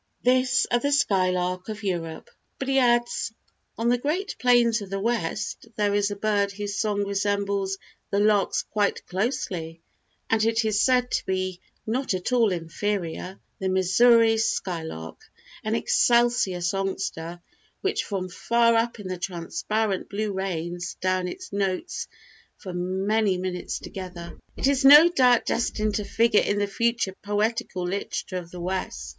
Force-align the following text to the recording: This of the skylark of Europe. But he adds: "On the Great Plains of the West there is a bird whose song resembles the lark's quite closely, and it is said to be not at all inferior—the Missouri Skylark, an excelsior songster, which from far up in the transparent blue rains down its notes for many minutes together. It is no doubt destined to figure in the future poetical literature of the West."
This 0.23 0.65
of 0.71 0.81
the 0.81 0.91
skylark 0.91 1.69
of 1.69 1.83
Europe. 1.83 2.31
But 2.57 2.67
he 2.69 2.79
adds: 2.79 3.31
"On 3.77 3.87
the 3.89 3.99
Great 3.99 4.35
Plains 4.39 4.81
of 4.81 4.89
the 4.89 4.99
West 4.99 5.67
there 5.75 5.93
is 5.93 6.09
a 6.09 6.15
bird 6.15 6.51
whose 6.51 6.79
song 6.79 7.03
resembles 7.05 7.77
the 8.09 8.19
lark's 8.19 8.63
quite 8.63 9.05
closely, 9.05 9.79
and 10.27 10.43
it 10.43 10.65
is 10.65 10.81
said 10.81 11.11
to 11.11 11.25
be 11.27 11.59
not 11.85 12.15
at 12.15 12.31
all 12.31 12.51
inferior—the 12.51 13.69
Missouri 13.69 14.37
Skylark, 14.37 15.19
an 15.63 15.75
excelsior 15.75 16.61
songster, 16.61 17.39
which 17.81 18.03
from 18.03 18.27
far 18.27 18.73
up 18.73 18.99
in 18.99 19.07
the 19.07 19.19
transparent 19.19 20.09
blue 20.09 20.33
rains 20.33 20.95
down 20.99 21.27
its 21.27 21.53
notes 21.53 22.07
for 22.57 22.73
many 22.73 23.37
minutes 23.37 23.77
together. 23.77 24.39
It 24.57 24.65
is 24.65 24.83
no 24.83 25.09
doubt 25.09 25.45
destined 25.45 25.93
to 25.93 26.05
figure 26.05 26.41
in 26.41 26.57
the 26.57 26.65
future 26.65 27.13
poetical 27.21 27.83
literature 27.83 28.37
of 28.37 28.49
the 28.49 28.59
West." 28.61 29.09